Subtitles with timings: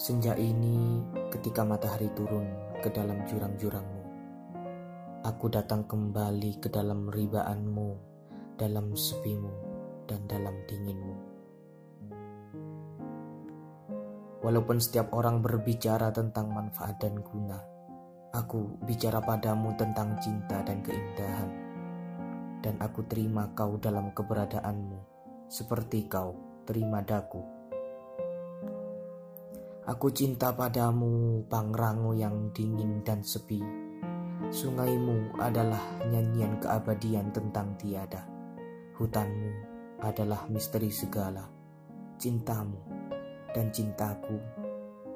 [0.00, 2.48] Senja ini, ketika matahari turun
[2.80, 4.02] ke dalam jurang-jurangmu,
[5.28, 8.00] aku datang kembali ke dalam ribaanmu,
[8.56, 9.52] dalam sepimu,
[10.08, 11.16] dan dalam dinginmu.
[14.40, 17.60] Walaupun setiap orang berbicara tentang manfaat dan guna,
[18.32, 21.50] aku bicara padamu tentang cinta dan keindahan,
[22.64, 24.96] dan aku terima kau dalam keberadaanmu,
[25.52, 26.32] seperti kau
[26.64, 27.59] terima daku.
[29.90, 33.58] Aku cinta padamu, Pangrango yang dingin dan sepi.
[34.46, 38.22] Sungaimu adalah nyanyian keabadian tentang tiada.
[38.94, 39.50] Hutanmu
[39.98, 41.42] adalah misteri segala.
[42.22, 42.78] Cintamu
[43.50, 44.38] dan cintaku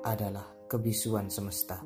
[0.03, 1.79] adalah kebisuan semesta.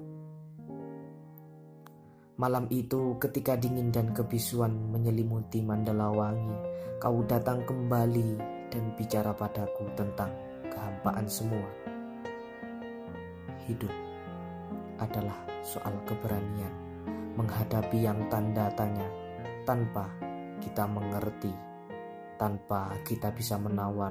[2.40, 6.56] Malam itu ketika dingin dan kebisuan menyelimuti Mandalawangi,
[7.04, 8.40] kau datang kembali
[8.72, 10.32] dan bicara padaku tentang
[10.72, 11.97] kehampaan semua
[13.68, 13.92] hidup
[14.98, 16.72] adalah soal keberanian
[17.38, 19.06] menghadapi yang tanda tanya
[19.62, 20.10] tanpa
[20.58, 21.52] kita mengerti,
[22.34, 24.10] tanpa kita bisa menawar.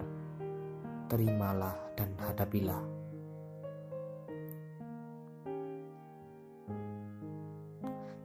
[1.07, 2.83] Terimalah dan hadapilah.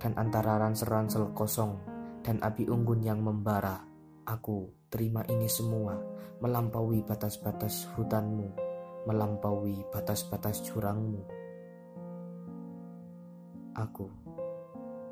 [0.02, 1.78] Dan antara ransel-ransel kosong
[2.27, 3.86] dan api unggun yang membara,
[4.27, 5.94] aku terima ini semua
[6.42, 8.61] melampaui batas-batas hutanmu
[9.03, 11.27] melampaui batas-batas jurangmu.
[13.75, 14.06] Aku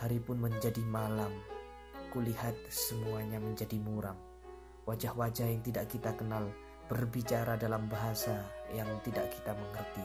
[0.00, 1.32] Hari pun menjadi malam.
[2.12, 4.14] Kulihat semuanya menjadi muram.
[4.86, 6.46] Wajah-wajah yang tidak kita kenal
[6.84, 8.44] berbicara dalam bahasa
[8.76, 10.04] yang tidak kita mengerti.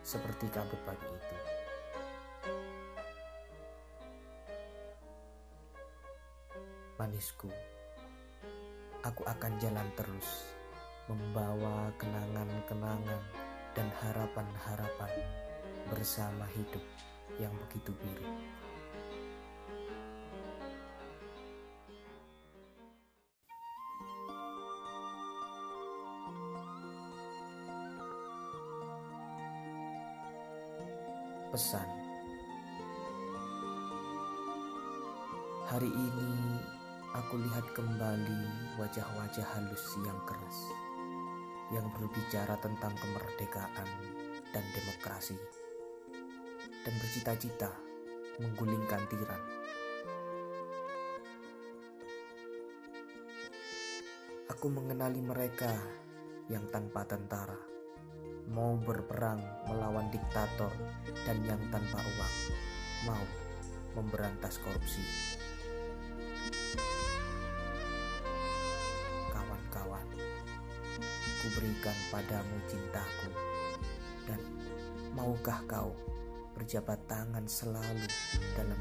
[0.00, 1.36] Seperti kabut pagi itu.
[6.96, 7.48] Manisku,
[9.04, 10.52] aku akan jalan terus
[11.08, 13.22] membawa kenangan-kenangan
[13.72, 15.12] dan harapan-harapan
[15.88, 16.84] bersama hidup
[17.40, 18.28] yang begitu biru.
[31.50, 31.86] Pesan.
[35.66, 36.30] Hari ini
[37.10, 38.42] aku lihat kembali
[38.78, 40.58] wajah-wajah halus yang keras
[41.74, 43.90] yang berbicara tentang kemerdekaan
[44.50, 45.38] dan demokrasi
[46.86, 47.70] dan bercita-cita
[48.38, 49.42] menggulingkan tiran.
[54.54, 55.70] Aku mengenali mereka
[56.50, 57.69] yang tanpa tentara
[58.50, 59.38] mau berperang
[59.70, 60.74] melawan diktator
[61.22, 62.34] dan yang tanpa uang
[63.06, 63.24] mau
[63.94, 65.02] memberantas korupsi.
[69.30, 70.06] Kawan-kawan,
[71.40, 73.30] ku berikan padamu cintaku
[74.26, 74.42] dan
[75.14, 75.94] maukah kau
[76.58, 78.06] berjabat tangan selalu
[78.58, 78.79] dalam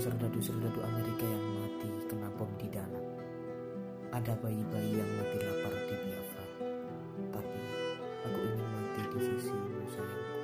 [0.00, 3.04] Serdadu-serdadu Amerika yang mati kena bom di dalam.
[4.08, 6.46] Ada bayi-bayi yang mati lapar di Biafra.
[7.28, 7.60] Tapi
[8.24, 10.40] aku ingin mati di sisimu sayangku.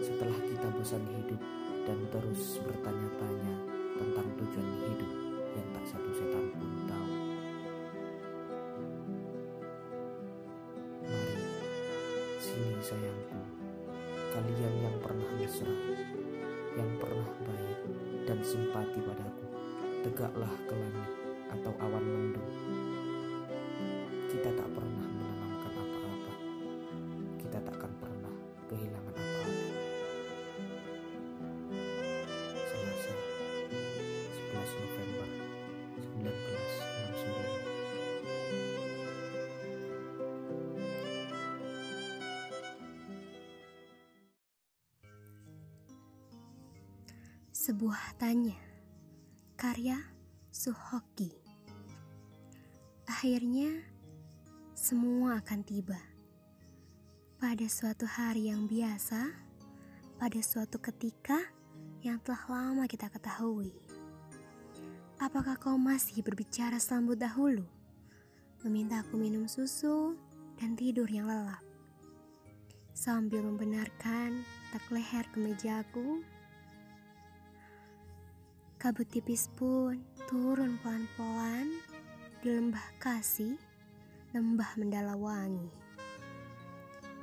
[0.00, 1.36] Setelah kita bosan hidup
[1.84, 3.54] dan terus bertanya-tanya
[4.00, 5.12] tentang tujuan hidup
[5.52, 7.12] yang tak satu setan pun tahu.
[11.04, 11.44] Mari,
[12.40, 13.40] sini sayangku,
[14.32, 15.76] kalian yang pernah mesra,
[16.78, 17.78] yang pernah baik
[18.24, 19.46] dan simpati padaku,
[20.06, 21.10] tegaklah ke langit
[21.52, 22.52] atau awan mendung.
[24.32, 26.34] Kita tak pernah menanamkan apa-apa.
[27.36, 28.34] Kita takkan pernah
[28.72, 29.01] kehilangan
[47.62, 48.58] Sebuah tanya
[49.54, 49.94] Karya
[50.50, 51.30] Suhoki.
[53.06, 53.86] Akhirnya
[54.74, 55.94] semua akan tiba.
[57.38, 59.30] Pada suatu hari yang biasa
[60.18, 61.38] Pada suatu ketika
[62.02, 63.70] yang telah lama kita ketahui.
[65.22, 67.62] Apakah kau masih berbicara selambut dahulu?
[68.66, 70.18] Meminta aku minum susu
[70.58, 71.62] dan tidur yang lelap.
[72.90, 74.42] Sambil membenarkan
[74.74, 76.26] tak leher kemejaku
[78.82, 79.94] Kabut tipis pun
[80.26, 81.70] turun pelan-pelan
[82.42, 83.54] di lembah kasih,
[84.34, 85.70] lembah Mendalawangi.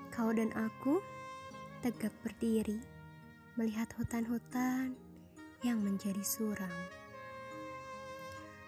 [0.08, 1.04] Kau dan aku
[1.84, 2.80] tegak berdiri
[3.60, 4.96] melihat hutan-hutan
[5.60, 6.72] yang menjadi suram.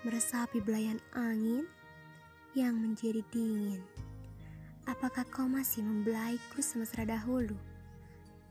[0.03, 1.63] Meresapi belayan angin
[2.59, 3.79] yang menjadi dingin.
[4.83, 7.55] Apakah kau masih membelaiku semesra dahulu?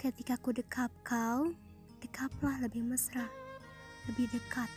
[0.00, 1.52] Ketika ku dekap kau,
[2.00, 3.28] dekaplah lebih mesra
[4.08, 4.70] lebih dekat.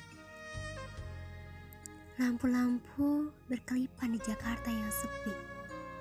[2.20, 5.34] Lampu-lampu berkelipan di Jakarta yang sepi,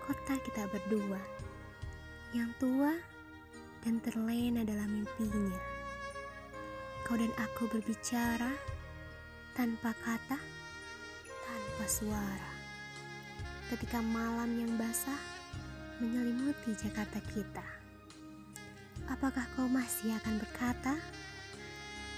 [0.04, 1.20] kota kita berdua,
[2.36, 2.92] yang tua
[3.82, 5.60] dan terlena dalam mimpinya.
[7.02, 8.52] Kau dan aku berbicara
[9.58, 10.38] tanpa kata,
[11.26, 12.52] tanpa suara.
[13.72, 15.18] Ketika malam yang basah
[15.96, 17.64] menyelimuti Jakarta kita,
[19.08, 20.94] apakah kau masih akan berkata?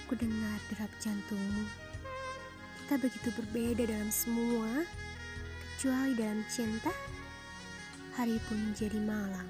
[0.05, 1.65] Ku dengar derap jantungmu.
[2.85, 4.85] Kita begitu berbeda dalam semua,
[5.73, 6.93] kecuali dalam cinta.
[8.13, 9.49] Hari pun menjadi malam.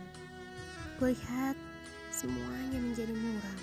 [0.95, 1.59] Kulihat
[2.07, 3.59] semuanya menjadi muram.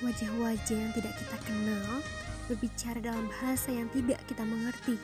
[0.00, 2.00] Wajah-wajah yang tidak kita kenal
[2.48, 4.96] berbicara dalam bahasa yang tidak kita mengerti.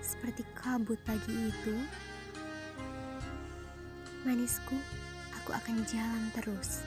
[0.00, 1.76] Seperti kabut pagi itu.
[4.24, 4.80] Manisku,
[5.36, 6.80] aku akan jalan terus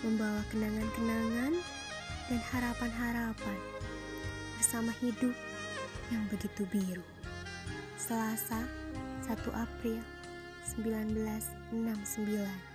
[0.00, 1.52] membawa kenangan-kenangan
[2.30, 3.58] dan harapan-harapan
[4.56, 5.34] bersama hidup
[6.08, 7.04] yang begitu biru.
[8.00, 8.64] Selasa,
[9.28, 10.00] 1 April
[10.78, 12.69] 1969